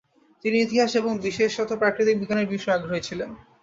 তিনি 0.45 0.57
ইতিহাস 0.59 0.91
এবং 0.95 1.11
বিশেষত 1.25 1.69
প্রাকৃতিক 1.81 2.15
বিজ্ঞানের 2.19 2.51
বিষয়েও 2.53 2.77
আগ্রহী 2.77 3.01
ছিলেন। 3.01 3.29